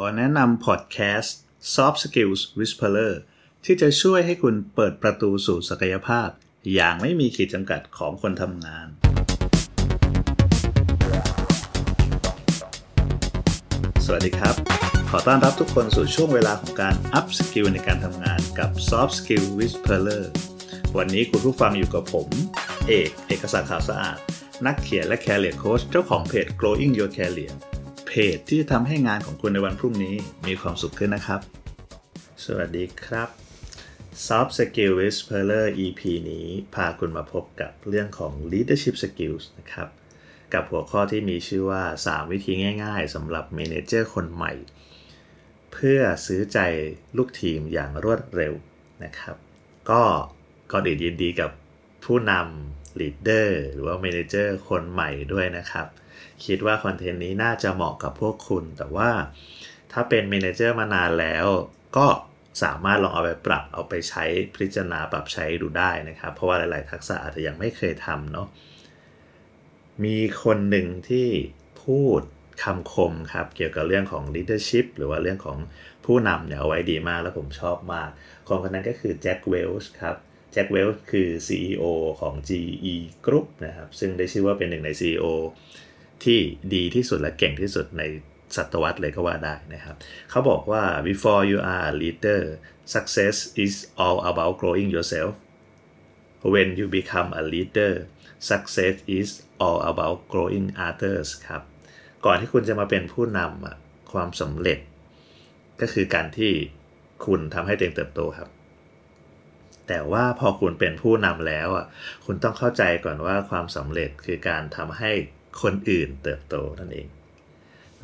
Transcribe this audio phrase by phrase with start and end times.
[0.00, 1.36] อแนะนำพอดแคสต์
[1.74, 3.14] Soft Skills Whisperer
[3.64, 6.28] ที่จะช่วยให้คุณเปิดประตูสู่ศักยภาพ
[6.74, 8.86] อย่างไม่มีขีดจำกัดของคนทำงาน
[14.04, 14.54] สวัสดีครับ
[15.10, 20.24] ขอต้อนรับทุกคนสู่ช่วงเวลาของการ Up Skill ในการทำงานกับ Soft Skill Whisperer
[20.96, 22.28] วันนี้คุณผู้ฟังอยู่กับผม
[22.88, 24.18] เอก เอกสารข่าวสะอาด
[24.66, 27.54] นักเขียนและ Career Coach เจ้าของเพจ Growing Your Career
[28.16, 30.16] เพจที่จะทำให้งานของคุณในวันพรุ่งนี้
[30.46, 31.40] มีความสุขขึ้นนะครับ
[32.44, 33.28] สวัสดีครับ
[34.26, 39.88] Soft Skill Whisperer EP นี้พาคุณมาพบกับเรื่องของ Leadership Skills นะครับ
[40.54, 42.52] กับหัวข้อที่มีชื่อว่า 3 วิธี
[42.84, 44.52] ง่ายๆสำหรับ manager คนใหม่
[45.72, 46.58] เพื่อซื้อใจ
[47.16, 48.54] ลูกทีมอย่างรวดเร็ว
[49.04, 49.36] นะครับ
[49.90, 50.02] ก็
[50.72, 51.50] ก่อนอื่นยินดีกับ
[52.04, 55.88] ผู้นำ leader หรือว่า manager คนใหม่ด้วยนะครับ
[56.44, 59.10] คิดว่า content นี้น่าจะเหมาะกับพวกคุณ แต่ว่า
[59.92, 61.46] ถ้าเป็น manager มานานแล้ว
[61.96, 62.06] ก็
[62.62, 68.48] สามารถลองเอาไปปรับเอาไปใช้พิจารณาปรับใช้ดูได้นะครับ เพราะว่าหลาย ๆ ทักษะอาจจะยังไม่เคยทำเนาะ
[70.04, 71.28] มีคนหนึ่งที่
[71.82, 72.20] พูด
[72.62, 75.58] คำคมครับเกี่ยวกับเรื่องของ leadership หรือว่าเรื่องของ
[76.04, 78.08] ผู้นำเนี่ยเอาไว้ดีมากแล้วผมชอบมาก
[78.46, 80.16] คนคนนั้นก็คือแจ็คเวลช์ครับ
[80.52, 81.84] แจ็คเวลช์คือ CEO
[82.20, 85.26] ของ GE Group นะครับ ซึ่งได้ชื่อว่าเป็นหนึ่งใน CEO
[86.24, 86.40] ที่
[86.74, 88.02] ดีที่สุดและเก่งที่สุดใน
[88.56, 89.96] ศตวรรษเลยก็ว่าได้นะครับ
[90.30, 92.42] เขาบอกว่า before you are a leader
[92.94, 95.32] success is all about growing yourself
[96.52, 97.92] when you become a leader
[98.50, 99.30] success is
[99.64, 101.62] all about growing others ครับ
[102.24, 104.78] ก่อนที่คุณจะมาเป็นผู้นำความสำเร็จ
[105.80, 106.52] ก็คือการที่
[107.26, 108.48] คุณทำให้ตัวเองเติบโตครับ
[109.88, 111.86] แต่ว่าพอคุณเป็นผู้นำแล้วอะ
[112.26, 115.12] คุณต้องเข้าใจก่อนว่าความสำเร็จคือการทำให้
[115.62, 117.08] คนอื่นเติบโตนั่นเอง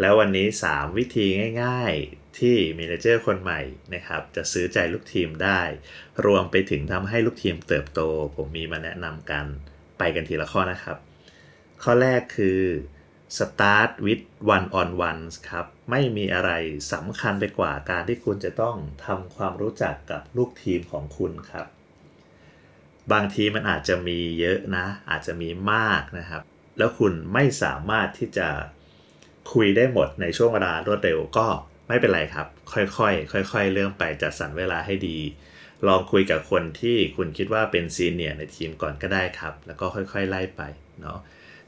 [0.00, 1.26] แล้ววันนี้ 3 วิธี
[1.62, 3.60] ง่าย ๆที่มีเนเจอร์คนใหม่
[3.94, 5.60] นะครับ จะซื้อใจลูกทีมได้
[6.26, 8.00] รวมไปถึงทำให้ลูกทีมเติบโต
[8.36, 9.46] ผมมีมาแนะนำกัน
[9.98, 10.98] ไปกันทีละข้อนะครับ
[11.82, 12.60] ข้อแรกคือ
[13.38, 14.24] start with
[14.54, 16.50] one on one ครับ ไม่มีอะไร
[16.92, 21.66] สำคัญไปกว่าการที่คุณจะต้องทำความรู้จักกับลูกทีมของคุณครับ
[23.12, 26.42] บางทีมันอาจจะมีเยอะนะ อาจจะมีมากนะครับ
[26.78, 28.48] แล้วคุณไม่สามารถที่จะ
[29.52, 31.46] คุยได้หมดในช่วงเวลารวดเร็วก็
[31.88, 33.10] ไม่เป็นไรครับ ค่อ
[33.40, 35.18] ยๆ ค่อย ๆ เรื่องไปจัดสรรเวลาให้ดี
[35.86, 40.62] ลองคุยกับคนที่คุณคิดว่าเป็นซีเนียร์ในทีมก่อนก็ได้ครับ แล้วก็ค่อยๆ ไล่ไป
[41.00, 41.18] เนาะ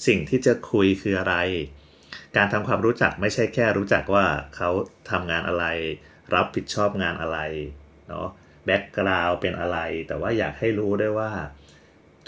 [0.06, 1.36] สิ่งที่จะคุยคืออะไร
[2.36, 4.26] การทำความรู้จักไม่ใช่แค่รู้จักว่า
[4.56, 4.70] เขา
[5.10, 5.64] ทำงานอะไร
[6.34, 7.38] รับผิดชอบงานอะไร
[8.08, 8.26] เนาะ
[8.64, 11.30] background เป็นอะไร แต่ว่าอยากให้รู้ได้ว่า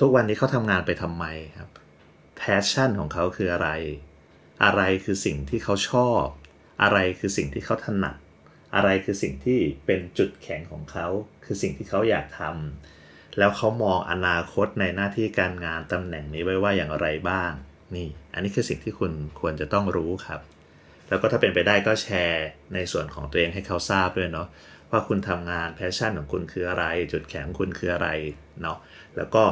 [0.00, 1.24] ทุกวันนี้เขาทำงานไปทำไม
[1.56, 1.68] ครับ
[2.36, 3.70] passion ของเขาคืออะไร
[4.64, 6.24] อะไรคือสิ่งที่เขาชอบ
[6.82, 8.16] อะไรคือสิ่งที่เขาถนัด
[8.74, 11.06] อะไรคือสิ่งที่เป็นจุดแข็งของเขา
[11.44, 17.50] คือสิ่งที่เขาอยากทำแล้วเขามองอนาคตในหน้าที่การงานตำแหน่งนี้ไว้ว่าอย่างไรบ้าง
[17.94, 20.40] นี่ อันนี้คือสิ่งที่คุณควรจะต้องรู้ครับ
[21.08, 24.48] แล้วก็ถ้าเป็นไปได้ก็แชร์ในส่วนของตัวเองให้เขาทราบด้วยเนาะ
[24.90, 28.08] ว่าคุณทำงาน passion ของคุณคืออะไร จุดแข็งคุณคืออะไร
[28.62, 28.78] เนาะ
[29.16, 29.44] แล้วก็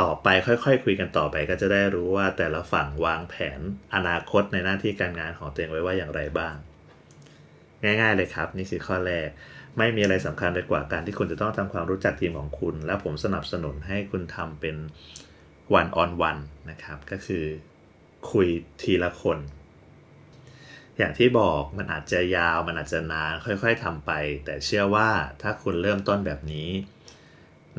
[0.00, 3.60] ต่อไปค่อยๆ คุยกันต่อไปก็จะได้รู้ว่าแต่ละฝั่งวางแผน
[3.94, 6.54] อนาคตในหน้าที่การงานของตัวเองไว้ว่าอย่างไรบ้าง
[7.82, 9.28] ง่าย ๆ เลยครับ นี่คือข้อแรก
[9.78, 14.76] ไม่มีอะไรสำคัญไปกว่าการที่คุณจะต้องทำความรู้จักทีมของคุณ และผมสนับสนุนให้คุณทำเป็น
[15.78, 17.44] one on one นะครับ ก็คือ
[18.30, 18.48] คุย
[18.82, 19.38] ทีละคน
[20.98, 24.12] อย่างที่บอกมันอาจจะยาวมันอาจจะนานค่อย ๆทำไป
[24.44, 25.10] แต่เชื่อว่า
[25.42, 26.68] ถ้าคุณเริ่มต้นแบบนี้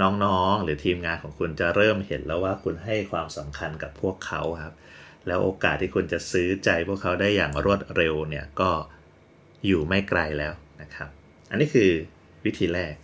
[0.01, 4.73] น้องๆ หรือทีมงานของคุณจะเริ่มเห็นแล้วว่าคุณให้ความสำคัญกับพวกเขาครับ
[5.27, 8.71] แล้วโอกาสที่คุณจะซื้อใจพวกเขาได้อย่างรวดเร็วเนี่ยก็
[9.65, 11.09] อยู่ไม่ไกลแล้วนะครับ
[11.49, 11.91] อันนี้คือ
[12.45, 12.95] วิธีแรก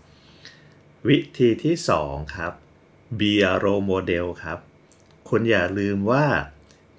[1.08, 1.76] วิธีที่
[2.06, 2.54] 2 ครับ
[3.20, 4.60] be a role model ครับ
[5.30, 6.26] คุณอย่าลืมว่า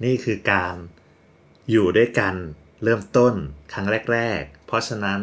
[0.05, 0.77] นี่คือการ
[1.71, 2.35] อยู่ด้วยกัน
[2.85, 3.35] เริ่มต้น
[3.73, 5.21] ครั้งแรก ๆ เพราะฉะนั้น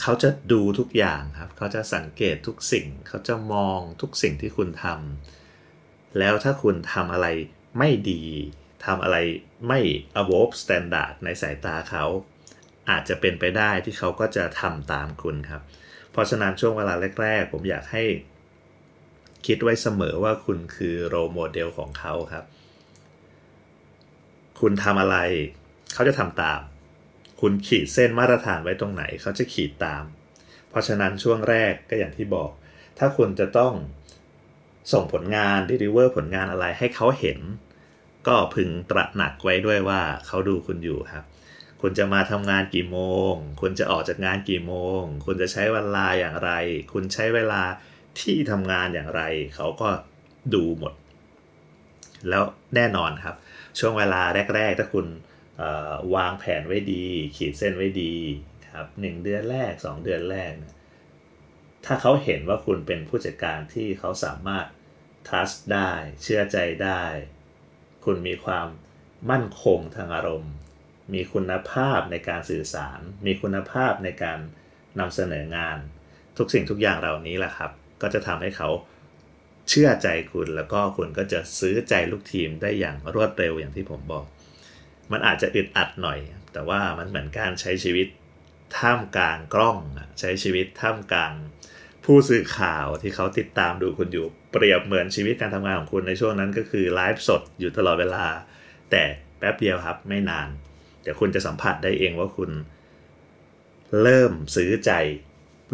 [0.00, 7.26] เขาจะดูทุกอย่างครับ เขาจะสังเกตทุกสิ่ง เขาจะมองทุกสิ่งที่คุณทำแล้วถ้าคุณทำอะไร
[7.78, 8.24] ไม่ดี
[8.86, 9.16] ทำอะไร
[9.68, 9.80] ไม่
[10.20, 12.04] above standard ในสายตาเขา
[12.90, 15.62] อาจจะเป็นไปได้ที่เขาก็จะทำตามคุณครับ
[16.12, 18.04] เพราะฉะนั้นช่วงเวลาแรก ๆ ผมอยากให้
[19.46, 22.44] คิดไว้เสมอว่าคุณคือโรโมเดลของเขาครับ
[24.60, 25.18] คุณทำอะไร
[25.94, 26.60] เขาจะทำตาม
[27.40, 30.04] คุณขีดเส้นมาตรฐานไว้ตรงไหนเขาจะขีดตาม
[30.68, 32.50] เพราะฉะนั้นช่วงแรกก็อย่างที่บอก
[32.98, 33.72] ถ้าคุณจะต้อง
[34.92, 37.38] ส่งผลงาน deliver ผลงานอะไรให้เขาเห็น
[38.26, 41.24] ก็พึงตระหนักไว้ด้วยว่าเขาดูคุณอยู่ครับ
[41.80, 42.98] คุณจะมาทำงานกี่โม
[43.30, 46.50] ง คุณจะออกจากงานกี่โมง คุณจะใช้เวลาอย่างไร
[46.92, 47.62] คุณใช้เวลา
[48.20, 49.22] ที่ทำงานอย่างไร
[49.54, 49.88] เขาก็
[50.54, 50.92] ดูหมด
[52.28, 52.42] แล้ว
[52.74, 53.36] แน่นอนครับ
[53.78, 54.22] ช่วงเวลา
[54.54, 55.06] แรก ๆ ถ้าคุณ
[56.14, 57.06] วางแผนไว้ดี
[57.36, 58.14] ขีดเส้นไว้ดี
[58.74, 60.74] ครับหนึ่งเดือนแรก 2 เดือนแรกนะ
[61.84, 64.66] ถ้าเขาเห็นว่าคุณเป็นผู้จัดการที่เขาสามารถ
[65.28, 65.90] trust ได้
[66.22, 67.04] เชื่อใจได้
[68.04, 68.66] คุณมีความ
[69.30, 70.54] มั่นคงทางอารมณ์
[71.14, 74.38] มีคุณภาพในการสื่อสาร มีคุณภาพในการ
[74.98, 75.78] นำเสนองาน
[76.38, 77.70] ทุกสิ่งทุกอย่างเหล่านี้แหละครับ
[78.02, 78.68] ก็จะทำให้เขา
[79.68, 84.24] เชื่อใจคุณแล้วก็คุณก็จะซื้อใจลูกทีมได้อย่างรวดเร็วอย่างที่ผมบอก
[85.12, 86.18] มันอาจจะอึดอัดหน่อย
[86.52, 88.08] แต่ว่ามันเหมือนการใช้ชีวิต
[88.78, 89.78] ท่ามกลางกล้อง
[90.20, 91.32] ใช้ชีวิตท่ามกลาง
[92.04, 98.26] ผู้สื่อข่าวที่เขาติดตามดูคุณอยู่เปรียบเหมือนชีวิตการทำงานของคุณในช่วงนั้นก็คือไลฟ์สดอยู่ตลอดเวลา
[98.90, 99.02] แต่
[99.38, 100.48] แป๊บเดียวครับไม่นาน
[101.02, 102.50] เดี๋ยวคุณจะสัมผัสได้เองว่าคุณ
[104.02, 104.92] เริ่มซื้อใจ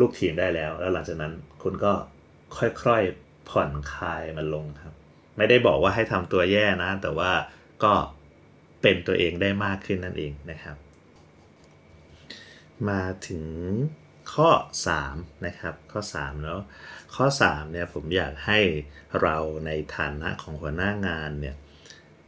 [0.00, 1.32] ลูกทีมได้แล้ว แล้วหลังจากนั้น
[1.62, 1.92] คุณก็
[2.56, 4.94] ค่อยๆผ่อนคลายมันลงครับ
[5.36, 7.30] ไม่ได้บอกว่าให้ทำตัวแย่นะ แต่ว่า
[7.84, 7.92] ก็
[8.82, 10.76] เป็นตัวเองได้มากขึ้นนั่นเองนะครับ
[12.88, 13.44] มาถึง
[14.34, 14.50] ข้อ
[14.98, 16.58] 3 นะครับ ข้อ3แล้ว
[17.14, 18.60] ข้อ3เนี่ยผมอยากให้
[19.20, 19.36] เรา
[19.66, 21.56] ในฐานะของหัวหน้างานเนี่ย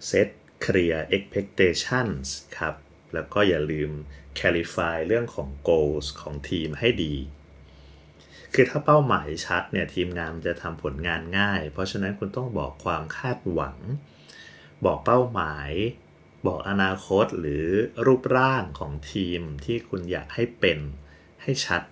[0.08, 0.28] set
[0.64, 2.26] clear expectations
[2.58, 2.74] ครับ
[3.14, 3.90] แล้วก็อย่าลืม
[4.38, 7.14] clarify เรื่องของ goals ของทีมให้ดี
[8.54, 13.78] คือถ้าเป้าหมายชัดเนี่ยทีมงานจะทำผลงานง่าย เพราะฉะนั้นคุณต้องบอกความคาดหวัง
[14.84, 15.70] บอกเป้าหมาย
[16.46, 17.66] บอกอนาคตหรือ
[18.06, 20.78] รูปร่างของทีมที่คุณอยากให้เป็น
[21.42, 21.82] ให้ชัด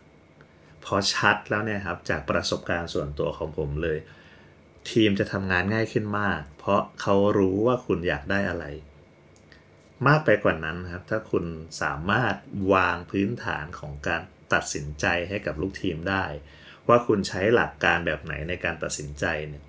[0.84, 3.98] พอชัดแล้วเนี่ยครับจากประสบการณ์ส่วนตัวของผมเลย
[4.90, 8.64] ทีมจะทำงานง่ายขึ้นมาก เพราะเขารู้ว่าคุณอยากได้อะไร
[10.06, 11.44] มากไปกว่านั้นครับ ถ้าคุณ
[11.82, 12.34] สามารถ
[12.72, 14.22] วางพื้นฐานของการ
[14.52, 16.24] ตัดสินใจให้กับลูกทีมได้
[16.88, 19.62] ว่าคุณใช้หลักการแบบไหนในการตัดสินใจเนี่ย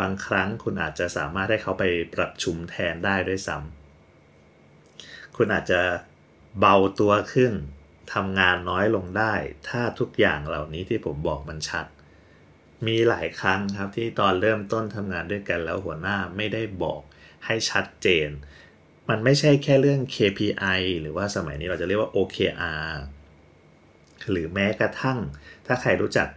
[0.00, 1.84] บางครั้งคุณอาจจะสามารถให้เขาไป
[2.14, 3.79] ปรับชุมแทนได้ด้วยซ้ำ
[5.42, 5.82] คุณอาจจะ
[6.60, 7.52] เบาตัวขึ้น
[8.14, 9.34] ทำงานน้อยลงได้
[9.68, 11.86] ถ้าทุกอย่างเหล่านี้ที่ผมบอกมันชัด
[12.86, 17.00] มีหลายครั้งครับที่ตอนเริ่มต้นทำงานด้วยกันแล้วหัวหน้าไม่ได้บอก
[17.46, 18.28] ให้ชัดเจน
[19.08, 22.90] มันไม่ใช่แค่เรื่อง KPI หรือว่าสมัยนี้เราจะเรียกว่า OKR
[24.30, 25.18] หรือแม้กระทั่ง
[25.66, 26.28] ถ้าใครรู้จัก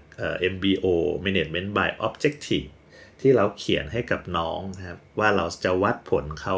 [0.54, 0.86] MBO
[1.26, 2.68] Management by Objective
[3.20, 6.58] ที่เราเขียนให้กับน้องครับว่าเราจะวัดผลเขา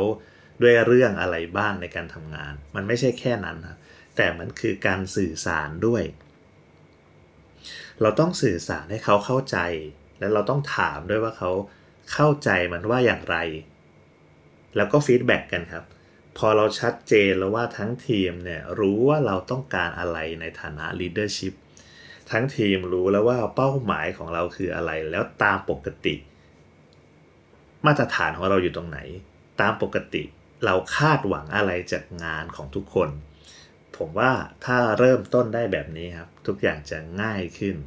[0.61, 3.77] ด้วยเรื่องอะไรบ้างในการทำงาน มันไม่ใช่แค่นั้นครับ
[4.15, 6.03] แต่มันคือการสื่อสารด้วย
[8.01, 9.57] เราต้องสื่อสารให้เขาเข้าใจ
[10.19, 11.51] และเราต้องถามด้วยว่าเขา
[12.13, 13.37] เข้าใจมันว่าอย่างไร
[14.75, 15.85] แล้วก็ feedback กันครับ
[16.37, 21.53] พอเราชัดเจนแล้วว่าทั้งทีมเนี่ยรู้ว่าเราต้องการอะไรในฐานะ leadership
[22.31, 26.15] ทั้งทีมรู้แล้วว่าเป้าหมายของเราคืออะไร แล้วตามปกติ
[27.85, 28.99] มาตรฐานของเราอยู่ตรงไหน
[29.61, 30.23] ตามปกติ
[30.63, 33.09] เราคาดหวังอะไรจากงานของทุกคน
[33.97, 34.31] ผมว่า
[34.65, 37.77] ถ้าเริ่มต้นได้แบบนี้ครับ ทุกอย่างจะง่ายขึ้น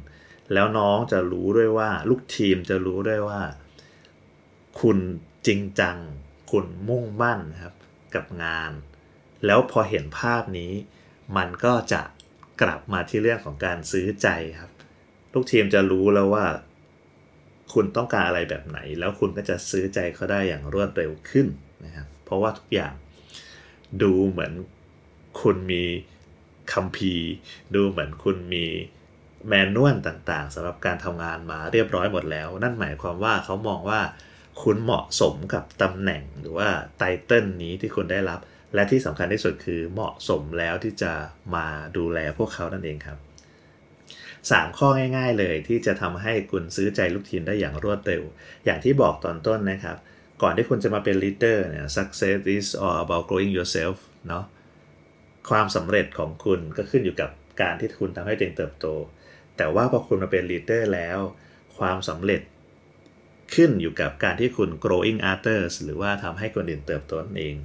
[0.53, 3.41] แล้วน้องจะรู้ด้วยว่า ลูกทีมจะรู้ด้วยว่า
[4.81, 4.97] คุณ
[5.47, 5.97] จริงจัง
[6.51, 7.75] คุณมุ่งมั่นครับ
[8.15, 8.71] กับงาน
[9.45, 10.71] แล้วพอเห็นภาพนี้
[11.37, 12.01] มันก็จะ
[12.61, 14.27] กลับมาที่เรื่องของการซื้อใจ
[14.59, 14.71] ครับ
[15.33, 16.45] ลูกทีมจะรู้แล้วว่า
[17.73, 21.47] คุณต้องการอะไรแบบไหน แล้วคุณก็จะซื้อใจเขาได้อย่างรวดเร็วขึ้น
[21.85, 22.93] นะครับเพราะว่าทุกอย่าง
[24.01, 24.53] ดูเหมือน
[25.41, 25.83] คุณมี
[26.73, 27.27] คัมภีร์
[27.75, 28.65] ดูเหมือนคุณมี
[29.47, 34.01] แมนนวลต่างๆสำหรับการทำงานมาเรียบร้อยหมดแล้ว นั่นหมายความว่าเขามองว่า
[34.61, 38.39] คุณเหมาะสมกับตำแหน่งหรือว่าไตเติลนี้ที่คุณได้รับ
[38.73, 41.13] และที่สำคัญที่สุดคือเหมาะสมแล้วที่จะ
[41.55, 41.67] มา
[41.97, 43.17] ดูแลพวกเขานั่นเองครับ
[44.03, 48.23] 3 ข้อง่าย ๆเลยที่จะทำให้คุณซื้อใจลูกทีมได้อย่างรวดเร็ว
[48.65, 49.97] อย่างที่บอกตอนต้นนะครับ
[50.41, 54.45] ก่อนที่คุณจะมาเป็นลีดเดอร์เนี่ย success is all about growing yourself เนาะ
[55.49, 57.29] ความสำเร็จของคุณก็ขึ้นอยู่กับ
[57.61, 58.87] การที่คุณทำให้ตัวเองเติบโต
[59.57, 61.19] แต่ว่าพอคุณมาเป็น leader แล้ว
[61.77, 62.41] ความสำเร็จ
[63.55, 67.55] ขึ้นอยู่กับการที่คุณ growing others หรือว่าทำให้คนอื่นเติบโตนั่นเอง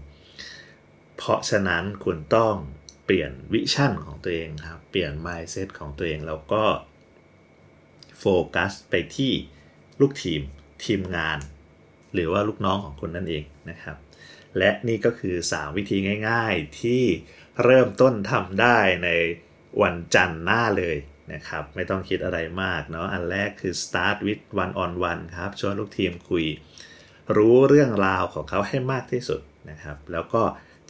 [1.16, 2.54] เพราะฉะนั้นคุณต้อง
[3.04, 6.64] เปลี่ยน vision ของตัวเองครับ เปลี่ยน mindset ของตัวเองแล้วก็
[8.18, 9.32] โฟกัสไปที่
[10.00, 10.40] ลูกทีม
[10.84, 11.38] ทีมงาน
[12.14, 13.96] หรือว่าลูกน้องของคุณนั่นเองนะครับ
[14.58, 15.96] และนี่ก็คือ 3 วิธี
[16.28, 17.02] ง่าย ๆ ที่
[17.64, 19.08] เริ่มต้นทำได้ใน
[19.82, 20.96] วันจันทร์หน้าเลย
[21.32, 26.46] นะครับ ไม่ต้องคิดอะไรมากเนาะอันแรกคือ start with one on one ครับชวนลูกทีมคุย
[27.36, 29.40] รู้เรื่องราวของเขาให้มากที่สุด
[29.70, 30.42] นะครับ แล้วก็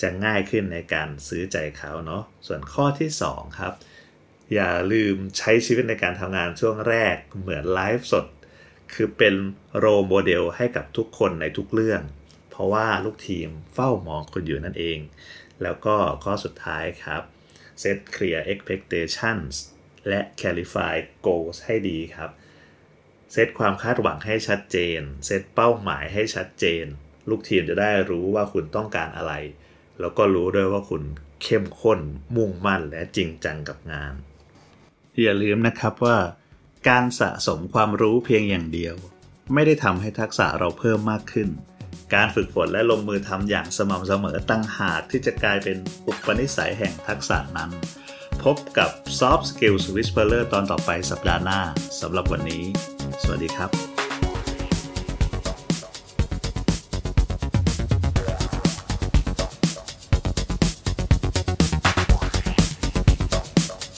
[0.02, 3.72] จะง่ายขึ้นในการซื้อใจเขาเนาะส่วนข้อที่ 2 ครับ
[4.54, 8.24] อย่าลืมใช้ชีวิตในการทำงานช่วงแรกเหมือนไลฟ์สด
[8.94, 9.34] คือเป็น
[9.78, 12.02] โรโมเดลให้กับทุกคนในทุกเรื่อง
[12.50, 14.98] เพราะว่าลูกทีมเฝ้ามองคุณอยู่นั่นเอง
[15.62, 17.22] แล้วก็ข้อสุดท้ายครับ
[17.82, 19.54] set clear expectations
[20.08, 20.94] และ clarify
[21.26, 22.30] goals ให้ดีครับ
[23.32, 26.84] เซตความคาดหวังให้ชัดเจน เซตเป้าหมายให้ชัดเจน
[27.28, 29.32] ลูกทีมจะได้รู้ว่าคุณต้องการอะไร
[30.00, 31.02] แล้วก็รู้ด้วยว่าคุณ
[31.42, 32.00] เข้มข้น
[32.36, 34.14] มุ่งมั่นและจริงจังกับงาน
[35.22, 36.16] อย่าลืมนะครับว่า
[36.88, 38.94] การสะสมความรู้เพียงอย่างเดียว
[39.54, 41.48] ไม่ได้ทำให้ทักษะเราเพิ่มมากขึ้น
[42.14, 45.76] การฝึกฝนและลงมือทำอย่างสม่ำเสมอตั้งหากที่จะกลายเป็น
[46.06, 47.70] อุปนิสัยแห่งทักษะนั้น
[48.42, 51.60] พบกับ Soft Skills Whisperer ตอนต่อไปสัปดาห์หน้า
[52.00, 52.64] สำหรับวันนี้
[53.22, 53.93] สวัสดีครับ